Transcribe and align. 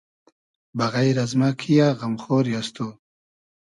بئغݷر 0.77 1.17
از 1.23 1.31
مۂ 1.39 1.49
کی 1.59 1.73
یۂ 1.79 1.87
غئم 1.99 2.13
خۉری 2.23 2.53
از 2.59 2.67
تو 2.75 2.87